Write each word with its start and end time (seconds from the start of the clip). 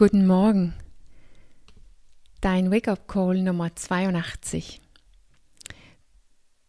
Guten 0.00 0.26
Morgen. 0.26 0.72
Dein 2.40 2.70
Wake-up-Call 2.70 3.42
Nummer 3.42 3.76
82. 3.76 4.80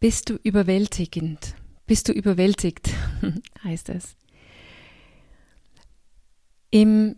Bist 0.01 0.29
du 0.29 0.37
überwältigend? 0.43 1.55
Bist 1.87 2.09
du 2.09 2.11
überwältigt? 2.11 2.89
heißt 3.63 3.87
es. 3.87 4.17
Im 6.71 7.15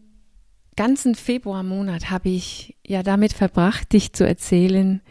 ganzen 0.76 1.16
Februarmonat 1.16 2.12
habe 2.12 2.30
ich 2.30 2.77
ja 2.86 3.02
damit 3.02 3.34
verbracht, 3.34 3.91
dich 3.91 4.14
zu 4.14 4.23
erzählen, 4.23 5.02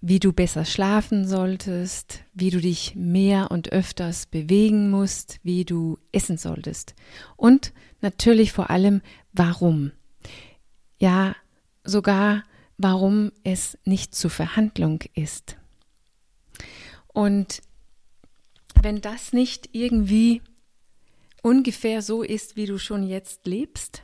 wie 0.00 0.18
du 0.18 0.32
besser 0.32 0.64
schlafen 0.64 1.28
solltest, 1.28 2.24
wie 2.32 2.48
du 2.48 2.62
dich 2.62 2.94
mehr 2.96 3.50
und 3.50 3.70
öfters 3.70 4.24
bewegen 4.24 4.88
musst, 4.88 5.40
wie 5.42 5.66
du 5.66 5.98
essen 6.10 6.38
solltest 6.38 6.94
und 7.36 7.74
natürlich 8.00 8.52
vor 8.52 8.70
allem 8.70 9.02
warum 9.34 9.92
ja 10.98 11.34
sogar, 11.84 12.42
warum 12.78 13.32
es 13.44 13.78
nicht 13.84 14.14
zur 14.14 14.30
Verhandlung 14.30 15.00
ist. 15.14 15.56
Und 17.12 17.62
wenn 18.82 19.00
das 19.00 19.32
nicht 19.32 19.70
irgendwie 19.72 20.42
ungefähr 21.42 22.02
so 22.02 22.22
ist, 22.22 22.56
wie 22.56 22.66
du 22.66 22.78
schon 22.78 23.02
jetzt 23.02 23.46
lebst, 23.46 24.02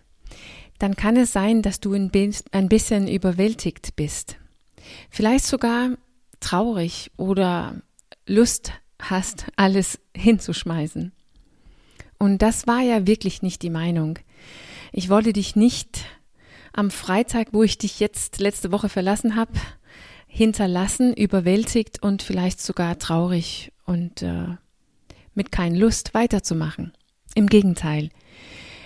dann 0.78 0.96
kann 0.96 1.16
es 1.16 1.32
sein, 1.32 1.62
dass 1.62 1.80
du 1.80 1.92
ein 1.92 2.10
bisschen 2.10 3.08
überwältigt 3.08 3.94
bist. 3.96 4.36
Vielleicht 5.10 5.44
sogar 5.44 5.90
traurig 6.40 7.10
oder 7.16 7.82
Lust 8.26 8.72
hast, 9.00 9.46
alles 9.56 10.00
hinzuschmeißen. 10.16 11.12
Und 12.18 12.42
das 12.42 12.66
war 12.66 12.80
ja 12.80 13.06
wirklich 13.06 13.42
nicht 13.42 13.62
die 13.62 13.70
Meinung. 13.70 14.18
Ich 14.92 15.08
wollte 15.08 15.32
dich 15.32 15.56
nicht 15.56 16.04
am 16.72 16.90
Freitag, 16.90 17.48
wo 17.52 17.62
ich 17.62 17.78
dich 17.78 18.00
jetzt 18.00 18.40
letzte 18.40 18.72
Woche 18.72 18.88
verlassen 18.88 19.36
habe, 19.36 19.52
hinterlassen, 20.26 21.12
überwältigt 21.14 22.02
und 22.02 22.22
vielleicht 22.22 22.60
sogar 22.60 22.98
traurig 22.98 23.72
und 23.84 24.22
äh, 24.22 24.56
mit 25.34 25.52
keiner 25.52 25.76
Lust 25.76 26.14
weiterzumachen. 26.14 26.92
Im 27.34 27.48
Gegenteil. 27.48 28.10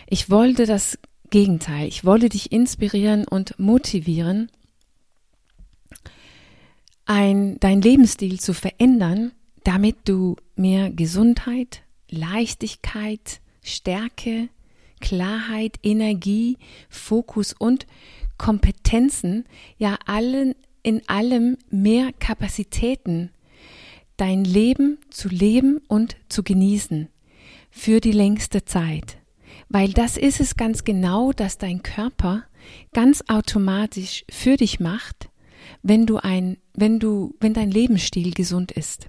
Ich 0.09 0.31
wollte 0.31 0.67
das 0.67 0.99
Gegenteil. 1.31 1.89
Ich 1.89 2.05
wollte 2.05 2.29
dich 2.29 2.53
inspirieren 2.53 3.27
und 3.27 3.59
motivieren, 3.59 4.51
ein, 7.05 7.59
dein 7.61 7.81
Lebensstil 7.81 8.41
zu 8.41 8.53
verändern, 8.53 9.33
damit 9.63 9.97
du 10.09 10.37
mehr 10.57 10.91
Gesundheit, 10.91 11.83
Leichtigkeit, 12.11 13.41
Stärke, 13.63 14.49
Klarheit, 15.01 15.79
Energie, 15.83 16.59
Fokus 16.89 17.53
und 17.53 17.87
Kompetenzen, 18.39 19.45
ja 19.79 19.99
allen 20.07 20.55
in 20.83 21.03
allem 21.09 21.59
mehr 21.69 22.13
Kapazitäten, 22.21 23.31
dein 24.17 24.45
Leben 24.45 24.99
zu 25.11 25.29
leben 25.29 25.81
und 25.89 26.17
zu 26.29 26.45
genießen 26.45 27.09
für 27.71 28.01
die 28.01 28.13
längste 28.13 28.65
Zeit. 28.65 29.19
Weil 29.69 29.93
das 29.93 30.17
ist 30.17 30.41
es 30.41 30.57
ganz 30.57 30.85
genau, 30.85 31.33
dass 31.33 31.59
dein 31.59 31.83
Körper 31.83 32.45
ganz 32.93 33.25
automatisch 33.27 34.25
für 34.31 34.57
dich 34.57 34.79
macht, 34.79 35.29
wenn 35.83 36.07
du 36.07 36.19
ein, 36.19 36.59
wenn 36.75 37.01
du, 37.01 37.35
wenn 37.41 37.53
dein 37.53 37.71
Lebensstil 37.71 38.33
gesund 38.33 38.71
ist. 38.71 39.09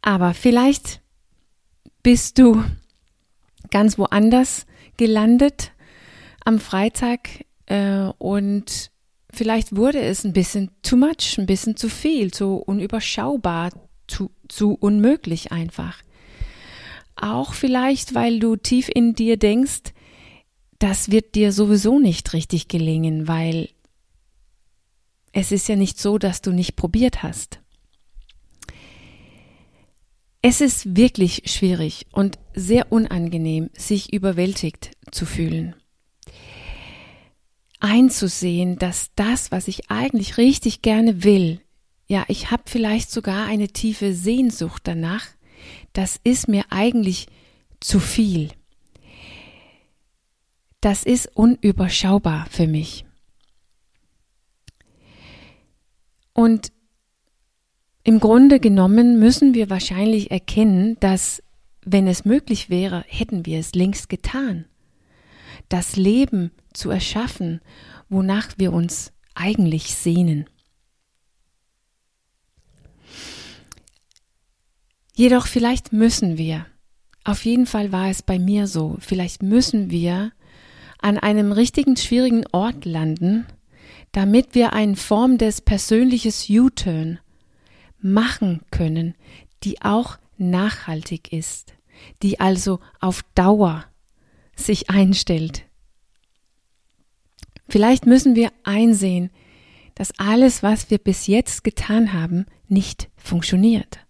Aber 0.00 0.32
vielleicht 0.32 1.00
bist 2.02 2.38
du 2.38 2.62
ganz 3.74 3.98
woanders 3.98 4.66
gelandet 4.96 5.72
am 6.44 6.60
Freitag 6.60 7.28
äh, 7.66 8.04
und 8.18 8.92
vielleicht 9.32 9.74
wurde 9.74 10.00
es 10.00 10.24
ein 10.24 10.32
bisschen 10.32 10.70
too 10.82 10.96
much, 10.96 11.38
ein 11.38 11.46
bisschen 11.46 11.76
zu 11.76 11.88
viel, 11.88 12.32
zu 12.32 12.54
unüberschaubar, 12.54 13.70
zu, 14.06 14.30
zu 14.48 14.74
unmöglich 14.74 15.50
einfach. 15.50 16.02
Auch 17.16 17.52
vielleicht, 17.52 18.14
weil 18.14 18.38
du 18.38 18.54
tief 18.54 18.88
in 18.94 19.14
dir 19.14 19.36
denkst, 19.38 19.92
das 20.78 21.10
wird 21.10 21.34
dir 21.34 21.50
sowieso 21.52 21.98
nicht 21.98 22.32
richtig 22.32 22.68
gelingen, 22.68 23.26
weil 23.26 23.70
es 25.32 25.50
ist 25.50 25.68
ja 25.68 25.74
nicht 25.74 25.98
so, 25.98 26.18
dass 26.18 26.42
du 26.42 26.52
nicht 26.52 26.76
probiert 26.76 27.24
hast. 27.24 27.58
Es 30.46 30.60
ist 30.60 30.94
wirklich 30.94 31.44
schwierig 31.46 32.06
und 32.12 32.38
sehr 32.54 32.92
unangenehm, 32.92 33.70
sich 33.72 34.12
überwältigt 34.12 34.90
zu 35.10 35.24
fühlen. 35.24 35.74
Einzusehen, 37.80 38.76
dass 38.76 39.08
das, 39.16 39.52
was 39.52 39.68
ich 39.68 39.90
eigentlich 39.90 40.36
richtig 40.36 40.82
gerne 40.82 41.24
will, 41.24 41.62
ja, 42.08 42.26
ich 42.28 42.50
habe 42.50 42.64
vielleicht 42.66 43.10
sogar 43.10 43.46
eine 43.46 43.68
tiefe 43.68 44.12
Sehnsucht 44.12 44.82
danach, 44.84 45.28
das 45.94 46.20
ist 46.24 46.46
mir 46.46 46.64
eigentlich 46.68 47.26
zu 47.80 47.98
viel. 47.98 48.50
Das 50.82 51.04
ist 51.04 51.34
unüberschaubar 51.34 52.48
für 52.50 52.66
mich. 52.66 53.06
Und 56.34 56.70
im 58.04 58.20
Grunde 58.20 58.60
genommen 58.60 59.18
müssen 59.18 59.54
wir 59.54 59.70
wahrscheinlich 59.70 60.30
erkennen, 60.30 60.98
dass, 61.00 61.42
wenn 61.84 62.06
es 62.06 62.26
möglich 62.26 62.68
wäre, 62.68 63.02
hätten 63.08 63.46
wir 63.46 63.58
es 63.58 63.74
längst 63.74 64.10
getan. 64.10 64.66
Das 65.70 65.96
Leben 65.96 66.50
zu 66.74 66.90
erschaffen, 66.90 67.62
wonach 68.10 68.50
wir 68.58 68.74
uns 68.74 69.10
eigentlich 69.34 69.94
sehnen. 69.94 70.44
Jedoch 75.14 75.46
vielleicht 75.46 75.92
müssen 75.92 76.36
wir, 76.36 76.66
auf 77.24 77.46
jeden 77.46 77.66
Fall 77.66 77.90
war 77.90 78.10
es 78.10 78.22
bei 78.22 78.38
mir 78.38 78.66
so, 78.66 78.96
vielleicht 78.98 79.42
müssen 79.42 79.90
wir 79.90 80.32
an 80.98 81.16
einem 81.16 81.52
richtigen 81.52 81.96
schwierigen 81.96 82.44
Ort 82.52 82.84
landen, 82.84 83.46
damit 84.12 84.54
wir 84.54 84.74
eine 84.74 84.96
Form 84.96 85.38
des 85.38 85.62
persönliches 85.62 86.50
U-Turn 86.50 87.18
machen 88.04 88.60
können, 88.70 89.14
die 89.64 89.82
auch 89.82 90.18
nachhaltig 90.36 91.32
ist, 91.32 91.74
die 92.22 92.38
also 92.38 92.80
auf 93.00 93.24
Dauer 93.34 93.86
sich 94.54 94.90
einstellt. 94.90 95.64
Vielleicht 97.68 98.06
müssen 98.06 98.36
wir 98.36 98.52
einsehen, 98.62 99.30
dass 99.94 100.12
alles, 100.18 100.62
was 100.62 100.90
wir 100.90 100.98
bis 100.98 101.26
jetzt 101.26 101.64
getan 101.64 102.12
haben, 102.12 102.46
nicht 102.68 103.08
funktioniert. 103.16 104.00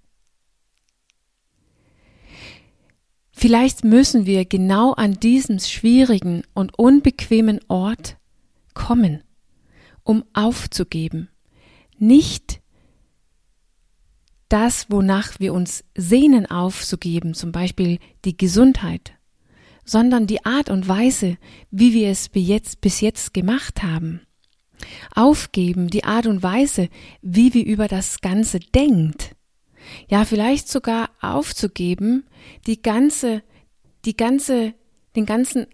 Vielleicht 3.31 3.85
müssen 3.85 4.27
wir 4.27 4.45
genau 4.45 4.93
an 4.93 5.15
diesem 5.15 5.59
schwierigen 5.59 6.43
und 6.55 6.79
unbequemen 6.79 7.61
Ort 7.69 8.17
kommen, 8.73 9.23
um 10.03 10.25
aufzugeben, 10.33 11.29
nicht 11.99 12.61
das, 14.55 14.89
wonach 14.89 15.41
wir 15.41 15.53
uns 15.53 15.83
sehnen 15.97 16.47
aufzugeben, 16.47 17.35
zum 17.35 17.51
Beispiel 17.51 17.99
die 18.25 18.37
Gesundheit, 18.37 19.15
sondern 19.85 20.29
die 20.29 20.47
Art 20.47 20.71
und 20.71 20.87
Weise, 20.87 21.39
wie 21.73 21.93
wir 21.93 22.09
es 22.09 22.29
bis 22.29 22.47
jetzt, 22.47 22.81
bis 22.81 23.01
jetzt 23.01 23.35
gemacht 23.35 23.83
haben. 23.83 24.21
Aufgeben, 25.13 25.89
die 25.89 26.05
Art 26.05 26.29
und 26.29 26.45
Weise, 26.45 26.89
wie 27.21 27.53
wir 27.53 27.67
über 27.67 27.89
das 27.89 28.21
Ganze 28.21 28.61
denkt. 28.61 29.35
Ja, 30.09 30.25
vielleicht 30.25 30.69
sogar 30.69 31.11
aufzugeben, 31.21 32.25
die 32.69 32.81
ganze, 32.81 33.43
die 34.05 34.17
ganze, 34.17 34.73
den 35.17 35.27
ganzen, 35.27 35.67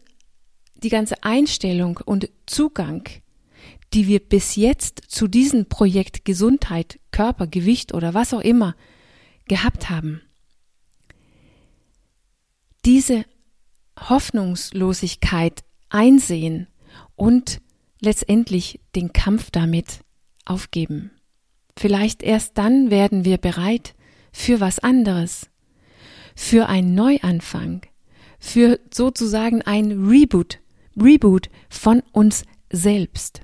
die 0.82 0.88
ganze 0.88 1.22
Einstellung 1.22 2.00
und 2.02 2.30
Zugang, 2.46 3.06
die 3.92 4.06
wir 4.06 4.20
bis 4.20 4.56
jetzt 4.56 5.02
zu 5.08 5.26
diesem 5.26 5.66
Projekt 5.66 6.24
Gesundheit 6.24 7.00
Körper, 7.10 7.46
Gewicht 7.46 7.92
oder 7.92 8.14
was 8.14 8.32
auch 8.32 8.40
immer 8.40 8.76
gehabt 9.48 9.90
haben. 9.90 10.22
Diese 12.84 13.24
Hoffnungslosigkeit 13.98 15.64
einsehen 15.90 16.68
und 17.16 17.60
letztendlich 18.00 18.80
den 18.94 19.12
Kampf 19.12 19.50
damit 19.50 20.00
aufgeben. 20.44 21.10
Vielleicht 21.76 22.22
erst 22.22 22.56
dann 22.58 22.90
werden 22.90 23.24
wir 23.24 23.38
bereit 23.38 23.94
für 24.32 24.60
was 24.60 24.78
anderes, 24.78 25.50
für 26.34 26.68
einen 26.68 26.94
Neuanfang, 26.94 27.82
für 28.38 28.80
sozusagen 28.92 29.62
ein 29.62 30.06
Reboot, 30.06 30.60
Reboot 30.96 31.50
von 31.68 32.02
uns 32.12 32.44
selbst. 32.70 33.42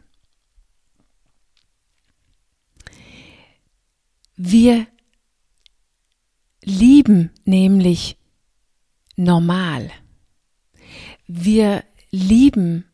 Wir 4.37 4.87
lieben 6.62 7.31
nämlich 7.47 8.19
normal. 9.17 9.91
Wir 11.27 11.85
lieben 12.11 12.85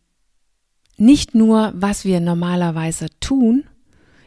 nicht 0.96 1.34
nur, 1.34 1.72
was 1.74 2.04
wir 2.04 2.20
normalerweise 2.20 3.08
tun, 3.18 3.64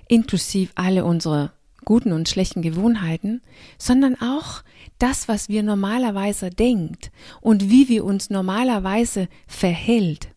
inklusive 0.09 0.73
alle 0.75 1.05
unsere 1.05 1.53
guten 1.85 2.11
und 2.11 2.27
schlechten 2.27 2.61
Gewohnheiten, 2.61 3.41
sondern 3.77 4.19
auch 4.19 4.63
das, 4.99 5.29
was 5.29 5.47
wir 5.47 5.63
normalerweise 5.63 6.49
denkt 6.49 7.11
und 7.39 7.69
wie 7.69 7.87
wir 7.87 8.03
uns 8.03 8.29
normalerweise 8.29 9.29
verhält. 9.47 10.35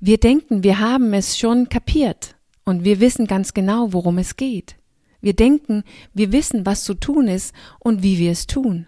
Wir 0.00 0.18
denken, 0.18 0.64
wir 0.64 0.80
haben 0.80 1.12
es 1.14 1.38
schon 1.38 1.68
kapiert 1.68 2.34
und 2.64 2.82
wir 2.82 2.98
wissen 2.98 3.28
ganz 3.28 3.54
genau, 3.54 3.92
worum 3.92 4.18
es 4.18 4.36
geht. 4.36 4.76
Wir 5.24 5.32
denken, 5.32 5.84
wir 6.12 6.32
wissen, 6.32 6.66
was 6.66 6.84
zu 6.84 6.92
tun 6.92 7.28
ist 7.28 7.54
und 7.78 8.02
wie 8.02 8.18
wir 8.18 8.30
es 8.30 8.46
tun. 8.46 8.86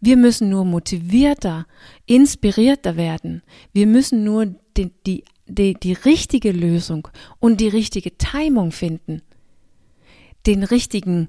Wir 0.00 0.16
müssen 0.16 0.48
nur 0.50 0.64
motivierter, 0.64 1.66
inspirierter 2.06 2.96
werden. 2.96 3.42
Wir 3.72 3.88
müssen 3.88 4.22
nur 4.22 4.46
die, 4.76 4.92
die, 5.04 5.24
die, 5.48 5.74
die 5.74 5.94
richtige 5.94 6.52
Lösung 6.52 7.08
und 7.40 7.60
die 7.60 7.66
richtige 7.66 8.16
Timung 8.16 8.70
finden. 8.70 9.20
Den 10.46 10.62
richtigen 10.62 11.26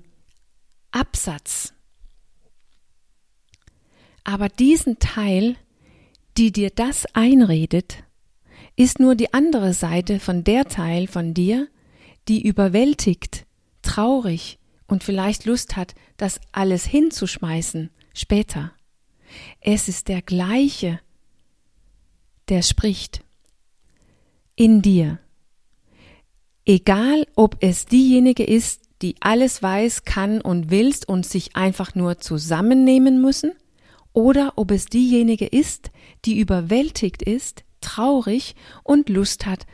Absatz. 0.92 1.74
Aber 4.24 4.48
diesen 4.48 5.00
Teil, 5.00 5.56
die 6.38 6.52
dir 6.52 6.70
das 6.70 7.08
einredet, 7.16 8.04
ist 8.76 9.00
nur 9.00 9.16
die 9.16 9.34
andere 9.34 9.74
Seite 9.74 10.20
von 10.20 10.44
der 10.44 10.66
Teil 10.66 11.08
von 11.08 11.34
dir, 11.34 11.68
die 12.28 12.48
überwältigt, 12.48 13.48
traurig 13.94 14.58
und 14.88 15.04
vielleicht 15.04 15.46
Lust 15.46 15.76
hat, 15.76 15.94
das 16.18 16.40
alles 16.52 16.86
hinzuschmeißen 16.86 17.92
später. 18.14 18.72
Es 19.62 19.88
ist 19.88 20.08
der 20.08 20.22
gleiche, 20.22 21.00
der 22.50 22.64
spricht 22.64 23.24
in 24.56 24.82
dir. 24.82 25.20
Egal, 26.66 27.28
ob 27.36 27.58
es 27.60 27.86
diejenige 27.86 28.44
ist, 28.44 28.82
die 29.04 29.16
alles 29.20 29.62
weiß, 29.62 30.06
kann 30.06 30.42
und 30.42 30.72
willst 30.72 31.08
und 31.08 31.26
sich 31.26 31.56
einfach 31.56 31.94
nur 31.94 32.18
zusammennehmen 32.20 33.22
müssen, 33.22 33.52
oder 34.12 34.54
ob 34.56 34.72
es 34.72 34.86
diejenige 34.86 35.46
ist, 35.46 35.92
die 36.26 36.40
überwältigt 36.40 37.22
ist, 37.22 37.64
traurig 37.82 38.56
und 38.84 39.10
Lust 39.10 39.46
hat, 39.46 39.66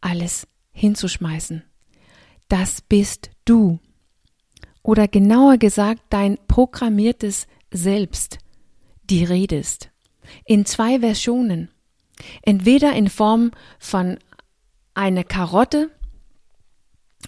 alles 0.00 0.46
hinzuschmeißen. 0.72 1.62
Das 2.48 2.80
bist 2.80 3.30
du. 3.44 3.78
Oder 4.82 5.08
genauer 5.08 5.58
gesagt, 5.58 6.02
dein 6.10 6.38
programmiertes 6.46 7.46
Selbst, 7.72 8.38
die 9.04 9.24
redest. 9.24 9.90
In 10.44 10.64
zwei 10.64 11.00
Versionen. 11.00 11.70
Entweder 12.42 12.94
in 12.94 13.08
Form 13.10 13.50
von 13.78 14.18
einer 14.94 15.24
Karotte 15.24 15.90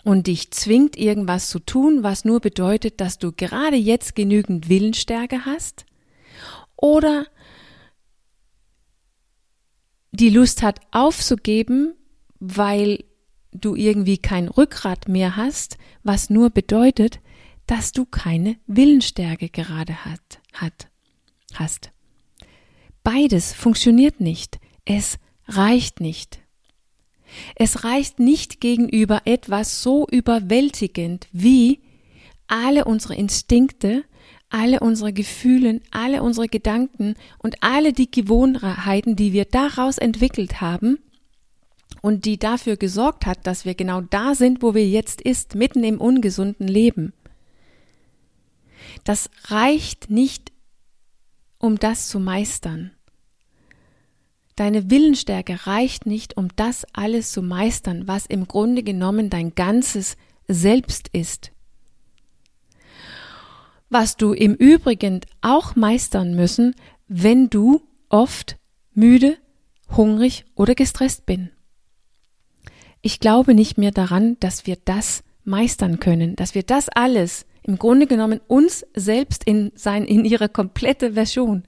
und 0.04 0.26
dich 0.26 0.50
zwingt, 0.52 0.96
irgendwas 0.96 1.50
zu 1.50 1.58
tun, 1.58 2.02
was 2.02 2.24
nur 2.24 2.40
bedeutet, 2.40 3.00
dass 3.00 3.18
du 3.18 3.32
gerade 3.32 3.76
jetzt 3.76 4.14
genügend 4.14 4.68
Willensstärke 4.68 5.44
hast, 5.44 5.84
oder 6.76 7.26
die 10.12 10.30
Lust 10.30 10.62
hat 10.62 10.80
aufzugeben, 10.92 11.94
weil 12.38 13.04
du 13.58 13.74
irgendwie 13.74 14.18
kein 14.18 14.48
Rückgrat 14.48 15.08
mehr 15.08 15.36
hast, 15.36 15.78
was 16.02 16.30
nur 16.30 16.50
bedeutet, 16.50 17.20
dass 17.66 17.92
du 17.92 18.06
keine 18.06 18.56
Willensstärke 18.66 19.48
gerade 19.48 20.04
hat, 20.04 20.40
hat, 20.54 20.88
hast. 21.54 21.90
Beides 23.04 23.52
funktioniert 23.52 24.20
nicht. 24.20 24.58
Es 24.84 25.18
reicht 25.46 26.00
nicht. 26.00 26.40
Es 27.54 27.84
reicht 27.84 28.18
nicht 28.18 28.60
gegenüber 28.60 29.22
etwas 29.26 29.82
so 29.82 30.06
überwältigend 30.08 31.28
wie 31.30 31.80
alle 32.46 32.86
unsere 32.86 33.14
Instinkte, 33.14 34.04
alle 34.48 34.80
unsere 34.80 35.12
Gefühle, 35.12 35.82
alle 35.90 36.22
unsere 36.22 36.48
Gedanken 36.48 37.14
und 37.38 37.62
alle 37.62 37.92
die 37.92 38.10
Gewohnheiten, 38.10 39.14
die 39.14 39.34
wir 39.34 39.44
daraus 39.44 39.98
entwickelt 39.98 40.62
haben 40.62 40.98
und 42.02 42.24
die 42.24 42.38
dafür 42.38 42.76
gesorgt 42.76 43.26
hat, 43.26 43.46
dass 43.46 43.64
wir 43.64 43.74
genau 43.74 44.00
da 44.00 44.34
sind, 44.34 44.62
wo 44.62 44.74
wir 44.74 44.88
jetzt 44.88 45.20
ist, 45.20 45.54
mitten 45.54 45.84
im 45.84 46.00
ungesunden 46.00 46.68
Leben. 46.68 47.12
Das 49.04 49.30
reicht 49.44 50.10
nicht, 50.10 50.52
um 51.58 51.78
das 51.78 52.08
zu 52.08 52.20
meistern. 52.20 52.92
Deine 54.56 54.90
Willensstärke 54.90 55.66
reicht 55.66 56.06
nicht, 56.06 56.36
um 56.36 56.48
das 56.56 56.84
alles 56.92 57.30
zu 57.30 57.42
meistern, 57.42 58.08
was 58.08 58.26
im 58.26 58.48
Grunde 58.48 58.82
genommen 58.82 59.30
dein 59.30 59.54
ganzes 59.54 60.16
Selbst 60.48 61.08
ist. 61.12 61.52
Was 63.88 64.16
du 64.16 64.32
im 64.32 64.54
Übrigen 64.54 65.20
auch 65.42 65.76
meistern 65.76 66.34
müssen, 66.34 66.74
wenn 67.06 67.48
du 67.50 67.82
oft 68.08 68.58
müde, 68.94 69.38
hungrig 69.96 70.44
oder 70.56 70.74
gestresst 70.74 71.24
bin. 71.24 71.50
Ich 73.00 73.20
glaube 73.20 73.54
nicht 73.54 73.78
mehr 73.78 73.92
daran, 73.92 74.36
dass 74.40 74.66
wir 74.66 74.76
das 74.84 75.22
meistern 75.44 76.00
können, 76.00 76.36
dass 76.36 76.54
wir 76.54 76.62
das 76.62 76.88
alles 76.88 77.46
im 77.62 77.78
Grunde 77.78 78.06
genommen 78.06 78.40
uns 78.46 78.84
selbst 78.94 79.44
in 79.44 79.72
sein, 79.74 80.04
in 80.04 80.24
ihrer 80.24 80.48
komplette 80.48 81.12
Version 81.12 81.64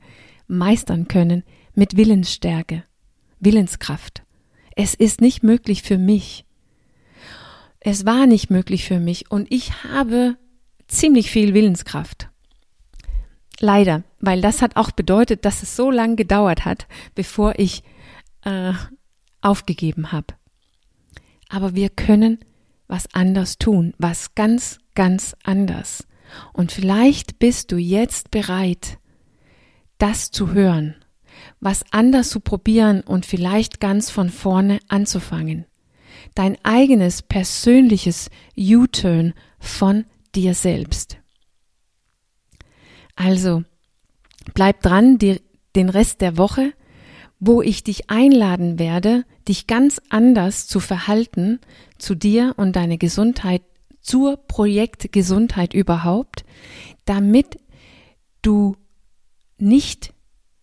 meistern 0.47 1.09
können 1.09 1.45
mit 1.75 1.97
Willensstärke, 1.97 2.85
Willenskraft. 3.39 4.23
Es 4.77 4.95
ist 4.95 5.21
nicht 5.21 5.43
möglich 5.43 5.83
für 5.83 5.99
mich. 5.99 6.45
Es 7.81 8.05
war 8.05 8.27
nicht 8.27 8.51
möglich 8.51 8.85
für 8.85 8.99
mich 8.99 9.31
und 9.31 9.47
ich 9.51 9.85
habe 9.85 10.37
ziemlich 10.89 11.31
viel 11.31 11.55
Willenskraft. 11.55 12.29
Leider, 13.59 14.03
weil 14.21 14.41
das 14.41 14.63
hat 14.63 14.77
auch 14.77 14.91
bedeutet, 14.91 15.45
dass 15.45 15.63
es 15.63 15.77
so 15.77 15.91
lange 15.91 16.17
gedauert 16.17 16.65
hat, 16.65 16.87
bevor 17.15 17.59
ich 17.59 17.83
äh, 18.43 18.73
aufgegeben 19.43 20.13
habe. 20.13 20.35
Aber 21.51 21.75
wir 21.75 21.91
können 21.91 22.39
was 22.87 23.13
anders 23.13 23.59
tun, 23.59 23.93
was 23.99 24.35
ganz, 24.35 24.79
ganz 24.95 25.37
anders. 25.43 26.07
Und 26.53 26.71
vielleicht 26.73 27.41
bist 27.41 27.73
du 27.73 27.77
jetzt 27.77 28.31
bereit, 28.31 28.99
das 29.99 30.31
zu 30.31 30.53
hören, 30.53 30.95
was 31.59 31.85
anders 31.91 32.31
zu 32.31 32.41
probieren 32.41 33.01
und 33.03 33.27
vielleicht 33.27 33.81
ganz 33.81 34.11
von 34.11 34.31
vorne 34.31 34.79
anzufangen. 34.89 35.67
Dein 36.35 36.57
eigenes 36.63 37.23
persönliches 37.23 38.31
U-Turn 38.57 39.35
von 39.59 40.05
dir 40.35 40.55
selbst. 40.55 41.19
Also, 43.17 43.65
bleib 44.55 44.83
dran 44.83 45.19
die, 45.19 45.41
den 45.75 45.89
Rest 45.89 46.21
der 46.21 46.37
Woche, 46.37 46.73
wo 47.41 47.61
ich 47.61 47.83
dich 47.83 48.09
einladen 48.09 48.79
werde, 48.79 49.25
dich 49.49 49.67
ganz 49.67 50.01
anders 50.09 50.67
zu 50.67 50.81
verhalten 50.81 51.61
zu 51.99 52.15
dir 52.15 52.55
und 52.57 52.77
deine 52.77 52.99
Gesundheit, 52.99 53.63
zur 54.01 54.37
Projektgesundheit 54.37 55.75
überhaupt, 55.75 56.45
damit 57.05 57.59
du 58.43 58.77
nicht 59.59 60.15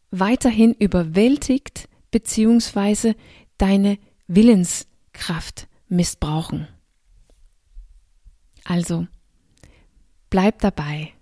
weiterhin 0.09 0.73
überwältigt 0.73 1.87
beziehungsweise 2.11 3.15
deine 3.57 3.99
Willenskraft 4.27 5.67
missbrauchen. 5.87 6.67
Also, 8.63 9.07
bleib 10.29 10.59
dabei. 10.59 11.13